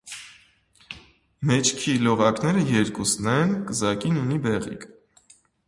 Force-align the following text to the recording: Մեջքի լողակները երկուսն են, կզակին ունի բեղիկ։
Մեջքի 1.49 1.93
լողակները 2.07 2.65
երկուսն 2.71 3.31
են, 3.37 3.55
կզակին 3.71 4.21
ունի 4.25 4.43
բեղիկ։ 4.51 4.91